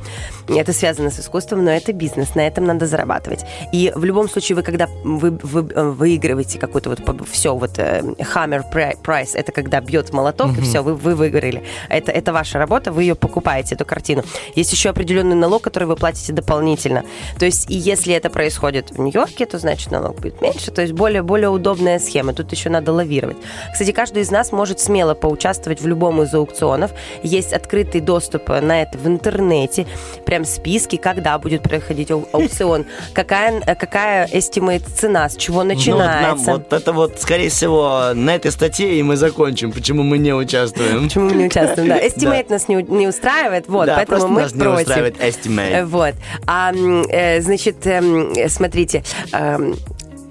это 0.48 0.74
связано 0.74 1.10
с 1.10 1.20
искусством, 1.20 1.64
но 1.64 1.72
это 1.72 1.94
бизнес, 1.94 2.36
на 2.36 2.42
этом 2.48 2.66
надо 2.66 2.88
зарабатывать. 2.88 3.46
И 3.72 3.92
в 3.96 4.04
любом 4.04 4.30
случае 4.30 4.56
вы, 4.56 4.64
когда 4.64 4.88
вы, 5.04 5.32
вы, 5.42 5.68
э, 5.74 5.84
выигрываете 5.90 6.60
какой-то 6.60 6.90
вот 6.90 7.28
все, 7.30 7.56
вот 7.56 7.78
э, 7.78 8.02
hammer 8.02 8.64
pri- 8.72 9.02
price, 9.02 9.32
это 9.34 9.52
когда 9.52 9.82
бьет 9.82 10.14
молоток, 10.14 10.58
и 10.58 10.62
все, 10.62 10.82
вы, 10.82 10.96
вы 10.96 11.16
выиграли. 11.16 11.64
Это, 11.90 12.12
это 12.12 12.34
ваша 12.34 12.58
работа, 12.60 12.92
вы 12.92 13.04
ее 13.04 13.16
покупаете, 13.16 13.76
эту 13.76 13.86
картину. 13.86 14.24
Есть 14.56 14.72
еще 14.72 14.90
определенный 15.34 15.42
налог, 15.42 15.62
который 15.62 15.86
вы 15.86 15.96
платите 15.96 16.34
дополнительно. 16.34 17.04
То 17.40 17.46
есть, 17.46 17.70
и 17.70 17.76
если 17.76 18.14
это 18.14 18.30
происходит 18.30 18.92
в 18.92 19.00
Нью-Йорке, 19.00 19.46
то 19.46 19.60
значит 19.60 19.92
налог 19.92 20.20
будет 20.20 20.42
меньше. 20.42 20.72
То 20.72 20.82
есть 20.82 20.94
более, 20.94 21.22
более 21.22 21.50
удобная 21.50 22.00
схема. 22.00 22.34
Тут 22.34 22.52
еще 22.52 22.70
надо 22.70 22.92
лавировать. 22.92 23.38
Кстати, 23.72 23.92
каждый 23.92 24.22
из 24.24 24.32
нас 24.32 24.52
может 24.52 24.80
смело 24.80 25.14
поучаствовать 25.14 25.82
в 25.82 25.88
любом 25.88 26.22
из 26.22 26.34
аукционов. 26.34 26.92
Есть 27.24 27.54
открытый 27.54 28.02
доступ 28.02 28.50
на 28.50 28.82
это 28.82 28.98
в 28.98 29.08
интернете. 29.08 29.86
Прям 30.26 30.46
списки, 30.46 30.96
когда 30.98 31.38
будет 31.38 31.64
проходить 31.64 32.12
ау- 32.12 32.28
аукцион, 32.32 32.86
какая, 33.14 33.62
какая 33.76 34.28
estimate 34.28 34.84
цена, 34.96 35.30
с 35.30 35.36
чего 35.36 35.64
Ну, 35.64 35.70
вот 35.70 35.76
начинается. 35.76 36.46
нам 36.48 36.58
вот 36.60 36.74
это 36.74 36.94
вот, 36.94 37.22
скорее 37.22 37.50
всего, 37.50 38.12
на 38.14 38.36
этой 38.36 38.52
статье 38.52 38.96
и 38.96 39.04
мы 39.04 39.16
закончим, 39.18 39.72
почему 39.72 40.04
мы 40.04 40.18
не 40.18 40.34
участвуем. 40.34 41.04
Почему 41.06 41.30
мы 41.30 41.36
не 41.36 41.46
участвуем? 41.46 41.90
Да, 41.90 42.00
estimate 42.06 42.50
нас 42.50 42.68
не, 42.68 43.08
устраивает, 43.08 43.68
вот, 43.68 43.88
поэтому 43.96 44.28
мы 44.28 44.42
против. 44.50 45.22
Estimate. 45.28 45.86
Вот. 45.86 46.16
А, 46.48 46.72
э, 46.74 47.42
значит, 47.42 47.86
эм, 47.86 48.34
э, 48.34 48.50
смотрите, 48.50 49.04
эм, 49.32 49.76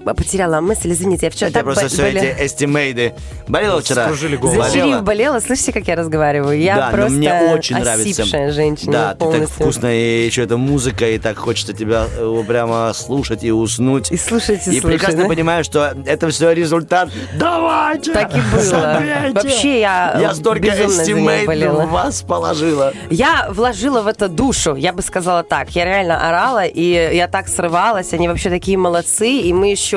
потеряла 0.03 0.59
мысль, 0.61 0.91
извините, 0.91 1.27
я 1.27 1.31
вчера 1.31 1.47
Это 1.49 1.53
так 1.59 1.63
просто 1.65 1.83
бо- 1.83 1.89
все 1.89 2.07
эти 2.09 2.45
эстимейды. 2.45 3.13
Болела 3.47 3.81
вчера? 3.81 4.03
Скружили 4.05 4.35
голову. 4.35 4.61
Зачерив 4.61 4.83
Болела? 4.85 5.01
болела, 5.01 5.39
слышите, 5.39 5.71
как 5.73 5.87
я 5.87 5.95
разговариваю? 5.95 6.59
Я 6.59 6.75
да, 6.75 6.89
просто 6.89 7.11
но 7.11 7.17
мне 7.17 7.33
очень 7.53 7.77
нравится. 7.77 8.51
женщина 8.51 8.91
Да, 8.91 9.11
ты 9.13 9.19
так 9.19 9.19
полностью. 9.19 9.47
вкусно, 9.55 9.87
и 9.95 10.25
еще 10.25 10.43
эта 10.43 10.57
музыка, 10.57 11.09
и 11.09 11.17
так 11.17 11.37
хочется 11.37 11.73
тебя 11.73 12.05
э, 12.17 12.43
прямо 12.47 12.91
слушать 12.93 13.43
и 13.43 13.51
уснуть. 13.51 14.11
И 14.11 14.17
слушать, 14.17 14.67
и 14.67 14.71
И 14.71 14.79
слушать, 14.79 14.83
прекрасно 14.83 15.23
да? 15.23 15.27
понимаю, 15.29 15.63
что 15.63 15.93
это 16.05 16.29
все 16.29 16.51
результат. 16.51 17.09
Давайте! 17.37 18.13
Так 18.13 18.35
и 18.35 18.41
было. 18.51 18.61
забейте! 18.61 19.31
Вообще 19.33 19.79
я, 19.81 20.17
Я 20.19 20.31
э, 20.31 20.35
столько 20.35 20.59
безумно 20.61 20.89
за 20.89 21.03
нее 21.03 21.13
эстимейт 21.13 21.45
болела. 21.47 21.85
в 21.85 21.89
вас 21.91 22.21
положила. 22.21 22.93
Я 23.09 23.47
вложила 23.49 24.01
в 24.01 24.07
это 24.07 24.27
душу, 24.29 24.75
я 24.75 24.93
бы 24.93 25.01
сказала 25.01 25.43
так. 25.43 25.69
Я 25.71 25.85
реально 25.85 26.27
орала, 26.27 26.65
и 26.65 27.15
я 27.15 27.27
так 27.27 27.47
срывалась. 27.47 28.13
Они 28.13 28.27
вообще 28.27 28.49
такие 28.49 28.77
молодцы, 28.77 29.29
и 29.29 29.53
мы 29.53 29.71
еще 29.71 29.92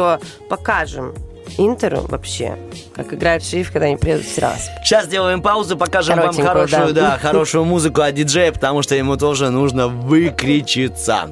покажем 0.49 1.15
Интеру 1.59 2.05
вообще, 2.09 2.59
как 2.95 3.15
играет 3.15 3.43
шериф, 3.43 3.73
когда 3.73 3.87
они 3.87 3.97
приедут 3.97 4.27
в 4.27 4.39
раз. 4.39 4.69
Сейчас 4.83 5.07
сделаем 5.07 5.41
паузу, 5.41 5.77
покажем 5.77 6.19
вам 6.19 6.35
хорошую, 6.35 6.93
да. 6.93 7.13
да, 7.13 7.19
хорошую 7.19 7.65
музыку 7.65 8.03
от 8.03 8.15
диджея, 8.15 8.53
потому 8.53 8.83
что 8.83 8.95
ему 8.95 9.17
тоже 9.17 9.49
нужно 9.51 9.89
выкричиться. 9.89 11.31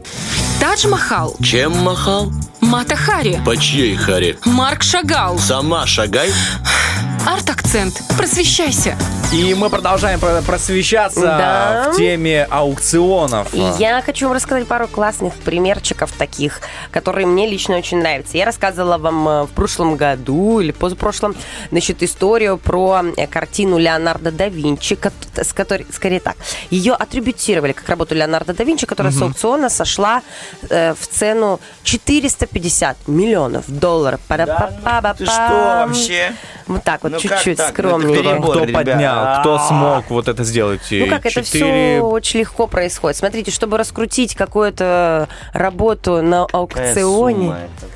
Тадж-Махал. 0.60 1.34
Чем 1.42 1.76
махал? 1.76 2.30
Мата 2.60 2.96
Хари. 2.96 3.38
По 3.44 3.56
чьей 3.56 3.96
Хари? 3.96 4.38
Марк 4.46 4.82
Шагал. 4.82 5.38
Сама 5.38 5.86
шагай. 5.86 6.30
Арт-акцент. 7.26 8.02
Просвещайся. 8.18 8.96
И 9.32 9.54
мы 9.54 9.70
продолжаем 9.70 10.20
про- 10.20 10.42
просвещаться 10.42 11.20
Да. 11.22 11.90
в 11.92 11.96
теме 11.96 12.44
аукционов. 12.50 13.48
И 13.54 13.64
я 13.78 14.00
хочу 14.02 14.26
вам 14.26 14.34
рассказать 14.36 14.66
пару 14.68 14.86
классных 14.86 15.32
примерчиков 15.34 16.12
таких, 16.12 16.60
которые 16.90 17.26
мне 17.26 17.48
лично 17.48 17.76
очень 17.78 17.98
нравятся. 18.00 18.36
Я 18.36 18.44
рассказывала 18.44 18.98
вам 18.98 19.28
э, 19.28 19.42
в 19.44 19.48
прошлом 19.50 19.96
году 19.96 20.60
или 20.60 20.70
позапрошлом, 20.70 21.34
значит, 21.70 22.02
историю 22.02 22.58
про 22.58 23.02
э, 23.16 23.26
картину 23.26 23.78
Леонардо 23.78 24.30
да 24.30 24.48
Винчи, 24.48 24.96
с 25.34 25.52
которой, 25.52 25.86
скорее 25.92 26.20
так, 26.20 26.36
ее 26.70 26.92
атрибутировали 26.92 27.72
как 27.72 27.88
работу 27.88 28.14
Леонардо 28.14 28.52
да 28.54 28.62
Винчи, 28.64 28.86
которая 28.86 29.12
с 29.12 29.20
аукциона 29.20 29.70
сошла 29.70 30.22
э, 30.68 30.92
в 30.94 31.06
цену 31.08 31.58
450 31.82 33.08
миллионов 33.08 33.64
долларов. 33.66 34.20
Па-да-па-па-па-пам. 34.28 35.16
Ты 35.16 35.24
что 35.24 35.84
вообще? 35.86 36.32
Вот 36.66 36.82
так 36.84 37.02
вот. 37.02 37.13
Ну, 37.14 37.20
чуть-чуть 37.20 37.56
так? 37.58 37.70
скромнее. 37.70 38.14
Это 38.20 38.22
перебор, 38.30 38.50
Кто 38.56 38.64
ребят. 38.64 38.84
поднял, 38.86 39.40
кто 39.40 39.58
смог 39.58 40.10
вот 40.10 40.28
это 40.28 40.44
сделать? 40.44 40.80
Ну 40.90 41.06
как, 41.08 41.26
это 41.26 41.30
Четыре- 41.42 41.96
все 41.96 42.00
очень 42.00 42.40
легко 42.40 42.66
происходит. 42.66 43.16
Смотрите, 43.16 43.50
чтобы 43.50 43.78
раскрутить 43.78 44.34
какую-то 44.34 45.28
работу 45.52 46.22
на 46.22 46.46
Какая 46.46 46.60
аукционе, 46.60 47.36
сумма 47.36 47.58
это? 47.58 47.86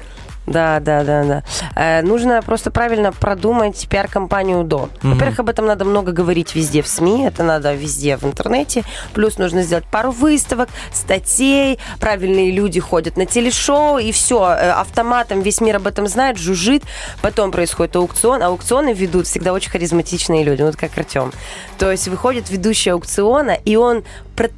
Да, 0.49 0.81
да, 0.81 1.05
да, 1.05 1.25
да. 1.25 1.43
Э, 1.77 2.03
нужно 2.03 2.41
просто 2.43 2.71
правильно 2.71 3.13
продумать 3.13 3.87
пиар-компанию 3.89 4.65
до. 4.65 4.89
Во-первых, 5.03 5.41
об 5.41 5.49
этом 5.49 5.67
надо 5.67 5.85
много 5.85 6.13
говорить 6.13 6.55
везде 6.55 6.83
в 6.83 6.89
СМИ, 6.89 7.27
это 7.27 7.43
надо 7.43 7.75
везде 7.75 8.17
в 8.17 8.25
интернете. 8.25 8.85
Плюс 9.13 9.39
нужно 9.39 9.63
сделать 9.63 9.85
пару 9.85 10.11
выставок, 10.11 10.69
статей, 10.93 11.79
правильные 12.01 12.51
люди 12.51 12.81
ходят 12.81 13.17
на 13.17 13.27
телешоу, 13.27 13.99
и 13.99 14.11
все, 14.13 14.43
автоматом 14.43 15.43
весь 15.43 15.61
мир 15.61 15.77
об 15.77 15.87
этом 15.87 16.09
знает, 16.09 16.39
жужжит. 16.39 16.83
Потом 17.21 17.51
происходит 17.51 17.97
аукцион. 17.97 18.43
Аукционы 18.43 18.95
ведут 18.95 19.27
всегда 19.27 19.53
очень 19.53 19.71
харизматичные 19.71 20.45
люди, 20.45 20.63
вот 20.63 20.77
как 20.77 20.97
Артем. 20.97 21.33
То 21.79 21.91
есть 21.91 22.09
выходит 22.09 22.51
ведущий 22.51 22.91
аукциона, 22.91 23.57
и 23.65 23.77
он 23.77 24.05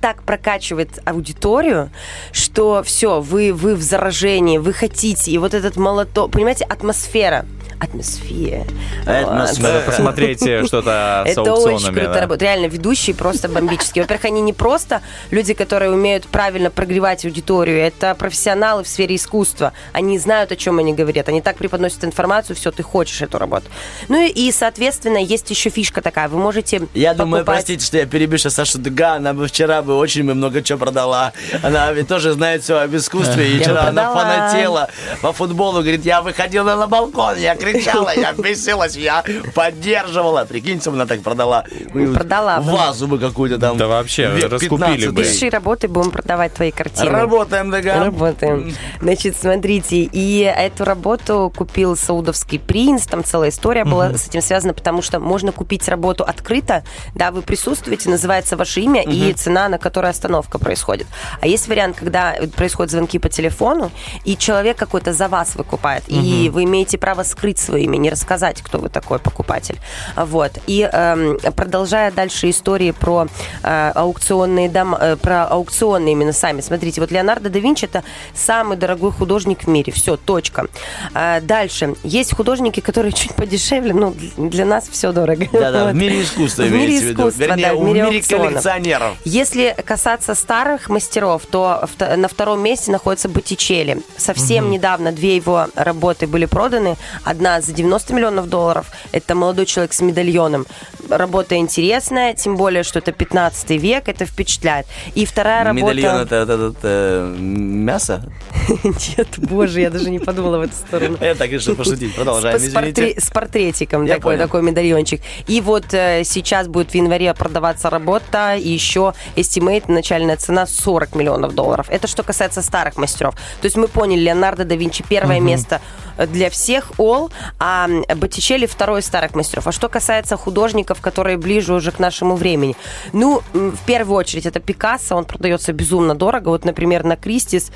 так 0.01 0.23
прокачивает 0.25 1.01
аудиторию, 1.07 1.91
что 2.33 2.83
все, 2.85 3.21
вы, 3.21 3.53
вы 3.53 3.75
в 3.75 3.83
заражении, 3.83 4.59
вы 4.59 4.75
хотите, 4.75 5.31
и 5.31 5.39
вот 5.39 5.55
этот 5.55 5.77
молоток, 5.81 6.31
понимаете, 6.31 6.65
атмосфера. 6.65 7.45
Атмосфера. 7.81 8.67
Атмосфера. 9.07 9.73
Надо 9.73 9.81
посмотреть 9.87 10.43
э, 10.47 10.65
что-то 10.67 11.25
с 11.27 11.31
Это 11.31 11.43
очень 11.55 11.87
круто 11.87 12.21
работает. 12.21 12.43
Реально, 12.43 12.67
ведущие 12.67 13.17
просто 13.17 13.49
бомбические. 13.49 14.05
Во-первых, 14.05 14.27
они 14.27 14.43
не 14.43 14.53
просто 14.53 15.01
люди, 15.31 15.55
которые 15.55 15.91
умеют 15.91 16.27
правильно 16.27 16.71
прогревать 16.71 17.25
аудиторию, 17.25 17.79
это 17.79 18.15
профессионалы 18.15 18.85
в 18.85 18.89
сфере 18.89 19.17
искусства. 19.17 19.73
Они 19.93 20.19
знают, 20.19 20.53
о 20.53 20.57
чем 20.57 20.79
они 20.79 20.93
говорят. 20.93 21.31
Они 21.31 21.41
так 21.41 21.57
преподносят 21.57 22.05
информацию, 22.05 22.55
все, 22.55 22.71
ты 22.71 22.83
хочешь 22.83 23.23
эту 23.23 23.39
работу. 23.39 23.67
Ну 24.09 24.23
и, 24.27 24.53
соответственно, 24.53 25.17
есть 25.17 25.49
еще 25.49 25.71
фишка 25.71 26.03
такая. 26.03 26.29
Вы 26.29 26.39
можете 26.39 26.83
Я 26.93 27.15
думаю, 27.15 27.47
простите, 27.47 27.85
что 27.85 27.97
я 27.97 28.05
перебью 28.05 28.39
сейчас 28.39 28.55
Сашу 28.55 28.79
Дега, 28.79 29.15
она 29.15 29.33
бы 29.33 29.47
вчера 29.47 29.81
бы 29.81 29.97
очень 29.97 30.25
бы 30.25 30.35
много 30.35 30.63
чего 30.63 30.79
продала. 30.79 31.33
Она 31.63 31.91
ведь 31.93 32.09
тоже 32.09 32.33
знает 32.33 32.63
все 32.63 32.79
об 32.81 32.95
искусстве, 32.95 33.57
и 33.57 33.59
вчера 33.59 33.85
она 33.85 34.13
фанатела 34.13 34.91
по 35.23 35.33
футболу, 35.33 35.81
говорит, 35.81 36.05
я 36.05 36.21
выходила 36.21 36.77
на 36.77 36.87
балкон, 36.87 37.39
я 37.39 37.57
кричала, 37.57 37.70
я 37.77 38.33
бесилась, 38.33 38.97
я 38.97 39.25
поддерживала. 39.55 40.45
Прикиньте, 40.45 40.91
она 40.91 41.07
так 41.07 41.23
продала. 41.23 41.65
Продала 41.93 42.61
бы. 42.61 42.73
Вазу 42.73 43.07
бы 43.07 43.19
какую-то 43.19 43.59
там. 43.59 43.77
Да 43.77 43.87
вообще, 43.87 44.29
раскупили 44.29 45.09
15-й. 45.09 45.09
бы. 45.09 45.23
Пиши 45.23 45.51
работы, 45.51 45.89
будем 45.89 46.11
продавать 46.11 46.55
твои 46.55 46.71
картины. 46.71 47.11
Работаем, 47.11 47.71
Дега. 47.71 48.05
Работаем. 48.05 48.75
Значит, 49.01 49.37
смотрите, 49.41 50.03
и 50.03 50.41
эту 50.41 50.85
работу 50.85 51.53
купил 51.55 51.97
саудовский 51.97 52.59
принц, 52.59 53.07
там 53.07 53.25
целая 53.25 53.51
история 53.51 53.85
была 53.85 54.13
с 54.15 54.29
этим 54.29 54.43
связана, 54.43 54.75
потому 54.75 55.03
что 55.03 55.21
можно 55.21 55.53
купить 55.53 55.89
работу 55.89 56.25
открыто, 56.25 56.85
да, 57.15 57.31
вы 57.31 57.43
присутствуете, 57.43 58.11
называется 58.11 58.57
ваше 58.57 58.81
имя 58.81 59.03
и 59.03 59.33
цена, 59.33 59.69
на 59.69 59.79
которой 59.79 60.11
остановка 60.11 60.59
происходит. 60.59 61.07
А 61.41 61.47
есть 61.47 61.69
вариант, 61.69 61.97
когда 61.99 62.35
происходят 62.57 62.91
звонки 62.91 63.19
по 63.19 63.29
телефону, 63.29 63.91
и 64.25 64.37
человек 64.37 64.77
какой-то 64.77 65.13
за 65.13 65.29
вас 65.29 65.55
выкупает, 65.55 66.05
и 66.09 66.51
вы 66.53 66.65
имеете 66.65 66.99
право 66.99 67.23
скрыть 67.23 67.59
свое 67.61 67.85
имя, 67.85 67.97
не 67.97 68.11
рассказать, 68.11 68.63
кто 68.63 68.79
вы 68.79 68.89
такой 68.89 69.19
покупатель. 69.19 69.79
Вот. 70.17 70.53
И 70.67 70.89
эм, 70.91 71.39
продолжая 71.55 72.11
дальше 72.11 72.51
истории 72.51 72.91
про 72.91 73.29
э, 73.63 73.93
аукционные 73.95 74.69
дома, 74.69 74.99
э, 75.01 75.17
про 75.17 75.47
аукционные 75.47 76.13
именно 76.13 76.33
сами. 76.33 76.61
Смотрите, 76.61 77.01
вот 77.01 77.11
Леонардо 77.11 77.51
да 77.51 77.59
Винчи 77.59 77.85
это 77.85 78.03
самый 78.35 78.77
дорогой 78.77 79.13
художник 79.13 79.65
в 79.65 79.69
мире. 79.69 79.93
Все, 79.93 80.17
точка. 80.17 80.67
А, 81.15 81.41
дальше. 81.41 81.95
Есть 82.03 82.35
художники, 82.35 82.81
которые 82.81 83.13
чуть 83.13 83.35
подешевле, 83.35 83.93
ну, 83.93 84.15
для 84.37 84.65
нас 84.65 84.89
все 84.89 85.13
дорого. 85.13 85.47
Да, 85.53 85.73
да, 85.73 85.85
Вот. 85.85 85.93
в 85.93 85.97
мире 85.97 86.23
искусства 86.23 86.63
В 86.63 86.73
мире 86.73 86.99
искусства, 86.99 87.43
Вернее, 87.43 87.69
да, 87.69 87.75
в 87.75 87.81
в 87.81 87.85
мире 87.85 88.03
мире 88.03 88.23
коллекционеров. 88.23 89.17
Если 89.25 89.75
касаться 89.85 90.35
старых 90.35 90.89
мастеров, 90.89 91.43
то 91.47 91.89
на 91.99 92.29
втором 92.29 92.61
месте 92.63 92.91
находится 92.91 93.29
Боттичелли. 93.29 94.03
Совсем 94.17 94.71
недавно 94.71 95.13
две 95.13 95.37
его 95.37 95.67
работы 95.75 96.27
были 96.27 96.47
проданы. 96.47 96.97
Одна 97.25 97.50
за 97.61 97.73
90 97.73 98.15
миллионов 98.15 98.49
долларов. 98.49 98.87
Это 99.13 99.35
молодой 99.35 99.67
человек 99.67 99.93
с 99.93 100.01
медальоном. 100.01 100.67
Работа 101.11 101.57
интересная, 101.57 102.35
тем 102.35 102.57
более, 102.57 102.83
что 102.83 103.01
это 103.01 103.13
15 103.13 103.71
век, 103.71 104.09
это 104.09 104.25
впечатляет. 104.25 104.87
И 105.15 105.27
вторая 105.27 105.65
работа... 105.65 105.95
Медальон 105.95 106.17
это, 106.17 106.37
это, 106.37 106.53
это, 106.53 106.79
э, 106.83 107.37
мясо? 107.39 108.25
Нет, 108.85 109.29
боже, 109.39 109.81
я 109.81 109.91
даже 109.91 110.11
не 110.11 110.19
подумала 110.19 110.59
в 110.59 110.63
эту 110.63 110.75
сторону. 110.75 111.19
Я 111.21 111.35
так 111.35 111.51
решил 111.51 111.75
пошутить. 111.77 112.15
Продолжаем, 112.15 112.59
с, 112.59 112.63
извините. 112.65 113.17
портретиком 113.33 114.07
такой, 114.07 114.39
такой 114.39 114.63
медальончик. 114.63 115.21
И 115.47 115.61
вот 115.61 115.93
э, 115.93 116.23
сейчас 116.25 116.69
будет 116.69 116.93
в 116.93 116.95
январе 116.95 117.35
продаваться 117.35 117.91
работа, 117.91 118.57
и 118.57 118.69
еще 118.69 119.15
estimate, 119.37 119.85
начальная 119.89 120.37
цена 120.37 120.67
40 120.67 121.15
миллионов 121.15 121.55
долларов. 121.55 121.87
Это 121.89 122.07
что 122.07 122.23
касается 122.23 122.63
старых 122.63 122.97
мастеров. 122.97 123.35
То 123.35 123.67
есть 123.67 123.77
мы 123.77 123.89
поняли, 123.89 124.21
Леонардо 124.21 124.65
да 124.65 124.77
Винчи 124.77 125.05
первое 125.09 125.41
место 125.41 125.81
для 126.27 126.51
всех, 126.51 126.93
all, 126.99 127.31
а 127.59 127.89
Боттичелли 128.15 128.67
второй 128.67 129.03
старых 129.03 129.35
мастеров. 129.35 129.67
А 129.67 129.73
что 129.73 129.89
касается 129.89 130.37
художников, 130.37 131.00
которые 131.01 131.37
ближе 131.37 131.75
уже 131.75 131.91
к 131.93 131.99
нашему 131.99 132.37
времени, 132.37 132.77
ну, 133.13 133.43
в 133.53 133.85
первую 133.87 134.17
очередь, 134.17 134.47
это 134.47 134.61
Пикассо, 134.61 135.17
он 135.17 135.25
продается 135.25 135.73
безумно 135.73 136.15
дорого. 136.15 136.49
Вот, 136.51 136.65
например, 136.65 137.05
на 137.05 137.17
Кристис 137.17 137.71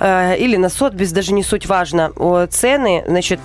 э, 0.00 0.36
или 0.38 0.56
на 0.56 0.68
Сотбис, 0.68 1.12
даже 1.12 1.32
не 1.32 1.42
суть 1.42 1.66
важно, 1.66 2.12
цены, 2.50 3.04
значит, 3.06 3.40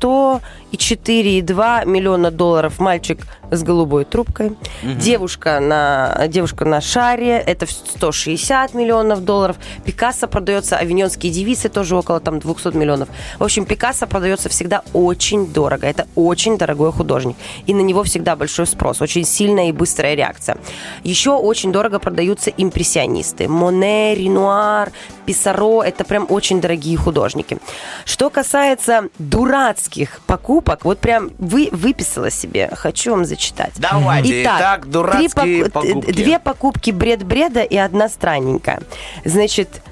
104,2 0.00 1.86
миллиона 1.86 2.30
долларов. 2.30 2.78
Мальчик 2.78 3.26
с 3.50 3.62
голубой 3.62 4.04
трубкой, 4.04 4.52
девушка, 4.82 5.60
на, 5.60 6.26
девушка 6.28 6.64
на 6.64 6.80
шаре, 6.80 7.38
это 7.38 7.66
в 7.66 7.70
160 7.70 8.74
миллионов 8.74 9.24
долларов, 9.24 9.56
Пикассо 9.84 10.28
продается, 10.28 10.76
авиньонские 10.76 11.32
девицы 11.32 11.68
тоже 11.68 11.96
около 11.96 12.20
там 12.20 12.38
200 12.38 12.76
миллионов. 12.76 13.08
В 13.38 13.44
общем, 13.44 13.64
Пикассо 13.64 14.06
продается 14.06 14.48
всегда 14.48 14.82
очень 14.92 15.52
дорого, 15.52 15.86
это 15.86 16.06
очень 16.14 16.58
дорогой 16.58 16.92
художник, 16.92 17.36
и 17.66 17.74
на 17.74 17.80
него 17.80 18.02
всегда 18.04 18.36
большой 18.36 18.66
спрос, 18.66 19.00
очень 19.02 19.24
сильная 19.24 19.68
и 19.68 19.72
быстрая 19.72 20.14
реакция. 20.14 20.56
Еще 21.02 21.30
очень 21.32 21.72
дорого 21.72 21.98
продаются 21.98 22.50
импрессионисты, 22.50 23.48
Моне, 23.48 24.14
Ренуар, 24.14 24.92
Писаро, 25.26 25.82
это 25.82 26.04
прям 26.04 26.26
очень 26.28 26.60
дорогие 26.60 26.96
художники. 26.96 27.58
Что 28.04 28.30
касается 28.30 29.08
дурацких 29.18 29.89
покупок, 30.26 30.84
вот 30.84 30.98
прям 30.98 31.30
вы 31.38 31.68
выписала 31.72 32.30
себе, 32.30 32.70
хочу 32.74 33.10
вам 33.12 33.24
зачитать. 33.24 33.72
Давайте. 33.76 34.42
Итак, 34.42 34.82
три 34.82 34.90
дурацкие 34.90 35.64
поку- 35.66 35.88
покупки. 35.88 36.12
Две 36.12 36.38
покупки 36.38 36.90
бред-бреда 36.90 37.62
и 37.62 37.76
одна 37.76 38.08
странненькая. 38.08 38.80
Значит, 39.24 39.82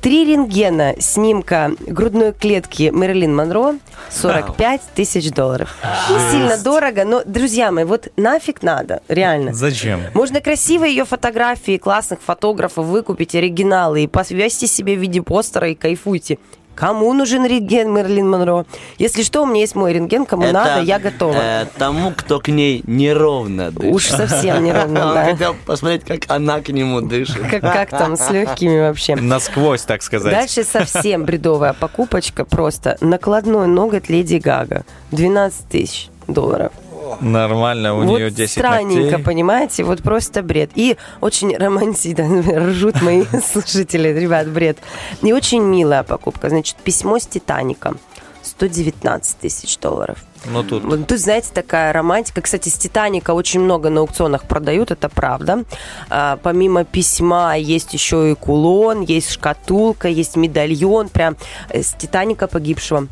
три 0.00 0.24
рентгена 0.26 0.96
снимка 1.00 1.72
грудной 1.80 2.32
клетки 2.32 2.90
Мэрилин 2.90 3.34
Монро 3.34 3.76
45 4.10 4.80
тысяч 4.94 5.30
долларов. 5.30 5.74
Не 6.10 6.30
сильно 6.30 6.58
дорого, 6.58 7.04
но, 7.04 7.22
друзья 7.24 7.72
мои, 7.72 7.84
вот 7.84 8.08
нафиг 8.16 8.62
надо, 8.62 9.00
реально. 9.08 9.54
Зачем? 9.54 10.00
Можно 10.12 10.40
красиво 10.42 10.84
ее 10.84 11.04
фотографии 11.06 11.78
классных 11.78 12.20
фотографов 12.20 12.84
выкупить, 12.86 13.34
оригиналы, 13.34 14.02
и 14.02 14.06
повесьте 14.06 14.66
себе 14.66 14.94
в 14.94 15.00
виде 15.00 15.22
постера 15.22 15.70
и 15.70 15.74
кайфуйте. 15.74 16.38
Кому 16.74 17.12
нужен 17.12 17.46
рентген 17.46 17.92
Мерлин 17.92 18.28
Монро? 18.28 18.66
Если 18.98 19.22
что, 19.22 19.42
у 19.42 19.46
меня 19.46 19.60
есть 19.60 19.74
мой 19.74 19.92
рентген, 19.92 20.26
кому 20.26 20.44
Это, 20.44 20.52
надо, 20.52 20.80
я 20.82 20.98
готова. 20.98 21.34
э, 21.36 21.66
тому, 21.78 22.12
кто 22.16 22.40
к 22.40 22.48
ней 22.48 22.82
неровно 22.86 23.70
дышит. 23.70 23.94
Уж 23.94 24.06
совсем 24.06 24.64
неровно, 24.64 25.08
Он 25.08 25.14
да. 25.14 25.24
хотел 25.24 25.54
посмотреть, 25.66 26.04
как 26.04 26.22
она 26.28 26.60
к 26.60 26.68
нему 26.68 27.00
дышит. 27.00 27.38
Как, 27.50 27.60
как 27.62 27.90
там 27.90 28.16
с 28.16 28.30
легкими 28.30 28.80
вообще? 28.80 29.16
Насквозь, 29.16 29.82
так 29.82 30.02
сказать. 30.02 30.32
Дальше 30.32 30.64
совсем 30.64 31.24
бредовая 31.24 31.72
покупочка 31.72 32.44
просто. 32.44 32.96
Накладной 33.00 33.66
ноготь 33.66 34.08
Леди 34.08 34.36
Гага. 34.36 34.84
12 35.12 35.68
тысяч 35.68 36.08
долларов. 36.26 36.72
Нормально, 37.20 37.94
у 37.94 38.04
вот 38.04 38.18
нее 38.18 38.30
10 38.30 38.50
странненько, 38.50 39.02
ногтей. 39.02 39.24
понимаете? 39.24 39.84
Вот 39.84 40.02
просто 40.02 40.42
бред. 40.42 40.70
И 40.74 40.96
очень 41.20 41.56
романтично. 41.56 42.42
Ржут 42.70 43.02
мои 43.02 43.24
слушатели. 43.52 44.08
Ребят, 44.08 44.48
бред. 44.48 44.78
И 45.22 45.32
очень 45.32 45.62
милая 45.62 46.02
покупка. 46.02 46.48
Значит, 46.48 46.76
письмо 46.76 47.18
с 47.18 47.26
Титаника. 47.26 47.94
119 48.42 49.38
тысяч 49.38 49.78
долларов. 49.78 50.18
Ну 50.46 50.62
тут 50.62 50.84
Вот 50.84 51.06
Тут, 51.06 51.18
знаете, 51.18 51.48
такая 51.52 51.92
романтика. 51.92 52.42
Кстати, 52.42 52.68
с 52.68 52.74
Титаника 52.74 53.32
очень 53.32 53.60
много 53.60 53.90
на 53.90 54.00
аукционах 54.00 54.44
продают, 54.44 54.90
это 54.90 55.08
правда. 55.08 55.64
А, 56.10 56.38
помимо 56.42 56.84
письма 56.84 57.56
есть 57.56 57.94
еще 57.94 58.30
и 58.30 58.34
кулон, 58.34 59.00
есть 59.02 59.30
шкатулка, 59.30 60.08
есть 60.08 60.36
медальон 60.36 61.08
прям 61.08 61.36
э, 61.70 61.82
с 61.82 61.94
Титаника 61.94 62.46
погибшего. 62.46 63.08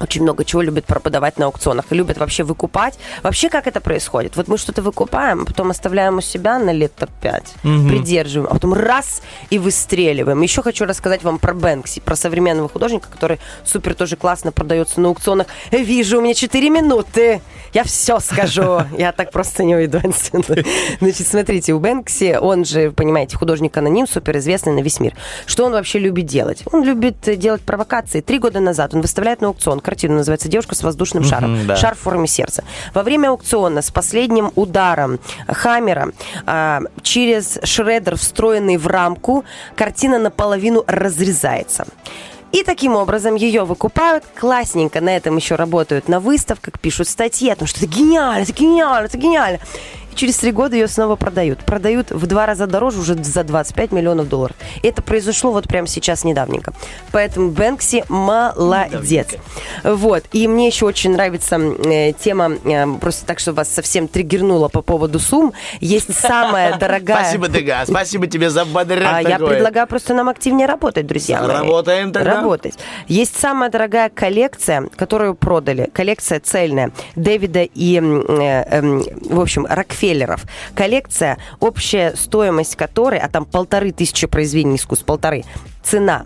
Очень 0.00 0.22
много 0.22 0.44
чего 0.44 0.62
любят 0.62 0.84
продавать 0.84 1.38
на 1.38 1.46
аукционах 1.46 1.86
и 1.90 1.94
любят 1.94 2.18
вообще 2.18 2.44
выкупать. 2.44 2.98
Вообще, 3.22 3.48
как 3.48 3.66
это 3.66 3.80
происходит? 3.80 4.36
Вот 4.36 4.48
мы 4.48 4.58
что-то 4.58 4.82
выкупаем, 4.82 5.44
потом 5.44 5.70
оставляем 5.70 6.18
у 6.18 6.20
себя 6.20 6.58
на 6.58 6.70
лет 6.70 6.94
так 6.94 7.10
5, 7.20 7.54
придерживаем, 7.62 8.48
а 8.50 8.54
потом 8.54 8.74
раз 8.74 9.22
и 9.50 9.58
выстреливаем. 9.58 10.40
Еще 10.42 10.62
хочу 10.62 10.84
рассказать 10.84 11.22
вам 11.22 11.38
про 11.38 11.54
Бэнкси, 11.54 12.00
про 12.00 12.16
современного 12.16 12.68
художника, 12.68 13.08
который 13.10 13.38
супер 13.64 13.94
тоже 13.94 14.16
классно 14.16 14.52
продается 14.52 15.00
на 15.00 15.08
аукционах. 15.08 15.46
Вижу, 15.70 16.18
у 16.18 16.20
меня 16.20 16.34
4 16.34 16.70
минуты. 16.70 17.40
Я 17.72 17.84
все 17.84 18.18
скажу. 18.20 18.80
Я 18.98 19.12
так 19.12 19.30
просто 19.30 19.64
не 19.64 19.76
уйду 19.76 19.98
отсюда. 19.98 20.64
Значит, 21.00 21.26
смотрите, 21.26 21.74
у 21.74 21.80
Бэнкси, 21.80 22.38
он 22.40 22.64
же, 22.64 22.90
понимаете, 22.92 23.36
художник-аноним, 23.36 24.06
суперизвестный 24.06 24.72
на 24.72 24.80
весь 24.80 25.00
мир. 25.00 25.14
Что 25.46 25.66
он 25.66 25.72
вообще 25.72 25.98
любит 25.98 26.26
делать? 26.26 26.62
Он 26.72 26.84
любит 26.84 27.16
делать 27.38 27.62
провокации. 27.62 28.20
Три 28.20 28.38
года 28.38 28.60
назад 28.60 28.94
он 28.94 29.00
выставляет 29.00 29.40
на 29.40 29.48
аукцион 29.48 29.80
картину, 29.88 30.16
называется 30.16 30.48
«Девушка 30.48 30.74
с 30.74 30.82
воздушным 30.82 31.24
шаром». 31.24 31.54
Мгм, 31.56 31.66
да. 31.68 31.76
Шар 31.76 31.94
в 31.94 31.98
форме 31.98 32.28
сердца. 32.28 32.62
Во 32.92 33.02
время 33.02 33.30
аукциона 33.30 33.80
с 33.80 33.90
последним 33.90 34.52
ударом 34.54 35.18
Хаммера 35.46 36.12
а, 36.44 36.82
через 37.02 37.58
шредер, 37.64 38.16
встроенный 38.16 38.76
в 38.76 38.86
рамку, 38.86 39.44
картина 39.76 40.18
наполовину 40.18 40.84
разрезается. 40.86 41.86
И 42.52 42.62
таким 42.64 42.96
образом 42.96 43.34
ее 43.34 43.64
выкупают, 43.64 44.24
классненько 44.34 45.00
на 45.00 45.16
этом 45.16 45.36
еще 45.36 45.54
работают 45.54 46.08
на 46.08 46.20
выставках, 46.20 46.78
пишут 46.80 47.08
статьи 47.08 47.50
о 47.50 47.56
том, 47.56 47.66
что 47.66 47.80
это 47.80 47.94
гениально, 47.94 48.42
это 48.42 48.52
гениально, 48.52 49.06
это 49.06 49.18
гениально. 49.18 49.58
Через 50.18 50.36
три 50.38 50.50
года 50.50 50.74
ее 50.74 50.88
снова 50.88 51.14
продают. 51.14 51.60
Продают 51.60 52.10
в 52.10 52.26
два 52.26 52.44
раза 52.44 52.66
дороже, 52.66 52.98
уже 52.98 53.14
за 53.14 53.44
25 53.44 53.92
миллионов 53.92 54.28
долларов. 54.28 54.56
Это 54.82 55.00
произошло 55.00 55.52
вот 55.52 55.68
прямо 55.68 55.86
сейчас 55.86 56.24
недавненько. 56.24 56.72
Поэтому 57.12 57.50
Бэнкси 57.50 58.02
молодец. 58.08 59.28
Вот. 59.84 60.24
И 60.32 60.48
мне 60.48 60.66
еще 60.66 60.86
очень 60.86 61.12
нравится 61.12 61.54
э, 61.56 62.14
тема, 62.14 62.50
э, 62.64 62.86
просто 63.00 63.26
так, 63.26 63.38
что 63.38 63.52
вас 63.52 63.72
совсем 63.72 64.08
триггернула 64.08 64.66
по 64.66 64.82
поводу 64.82 65.20
сумм. 65.20 65.52
Есть 65.78 66.12
самая 66.12 66.76
дорогая... 66.80 67.22
Спасибо, 67.22 67.46
Дега, 67.46 67.84
спасибо 67.86 68.26
тебе 68.26 68.50
за 68.50 68.62
А 68.62 68.64
бодряк 68.64 69.22
я 69.22 69.38
такой. 69.38 69.50
предлагаю 69.50 69.86
просто 69.86 70.14
нам 70.14 70.28
активнее 70.28 70.66
работать, 70.66 71.06
друзья. 71.06 71.42
мои. 71.42 71.58
Работаем 71.58 72.12
тогда. 72.12 72.34
Работать. 72.34 72.74
Есть 73.06 73.38
самая 73.38 73.70
дорогая 73.70 74.08
коллекция, 74.08 74.88
которую 74.96 75.36
продали. 75.36 75.88
Коллекция 75.92 76.40
цельная. 76.40 76.90
Дэвида 77.14 77.62
и, 77.72 78.00
э, 78.00 78.00
эм, 78.00 79.04
в 79.22 79.40
общем, 79.40 79.64
Рокфеллеров. 80.08 80.46
Коллекция, 80.74 81.38
общая 81.60 82.16
стоимость 82.16 82.74
которой, 82.76 83.18
а 83.18 83.28
там 83.28 83.44
полторы 83.44 83.92
тысячи 83.92 84.26
произведений 84.26 84.76
искусств, 84.76 85.04
полторы, 85.04 85.44
цена 85.82 86.24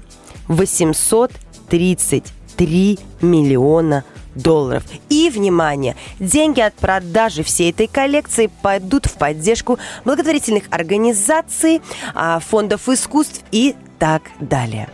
833 0.49 2.99
миллиона 3.21 4.05
долларов. 4.35 4.85
И, 5.11 5.29
внимание, 5.31 5.95
деньги 6.19 6.61
от 6.61 6.75
продажи 6.75 7.43
всей 7.43 7.71
этой 7.71 7.87
коллекции 7.87 8.51
пойдут 8.63 9.07
в 9.07 9.15
поддержку 9.15 9.79
благотворительных 10.05 10.65
организаций, 10.71 11.81
а, 12.15 12.39
фондов 12.41 12.89
искусств 12.89 13.43
и 13.51 13.75
так 13.99 14.23
далее. 14.41 14.89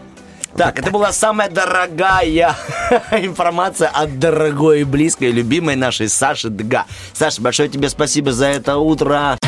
Так, 0.59 0.81
это 0.81 0.91
была 0.91 1.13
самая 1.13 1.49
дорогая 1.49 2.57
информация 3.13 3.89
от 3.91 4.19
дорогой, 4.19 4.83
близкой, 4.83 5.31
любимой 5.31 5.77
нашей 5.77 6.09
Саши 6.09 6.49
Дга. 6.49 6.85
Саша, 7.13 7.41
большое 7.41 7.69
тебе 7.69 7.89
спасибо 7.89 8.33
за 8.33 8.47
это 8.47 8.79
утро. 8.79 9.39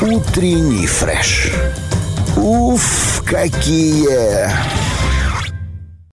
Утренний 0.00 0.86
фреш. 0.86 1.50
Уф, 2.36 3.24
какие 3.26 4.48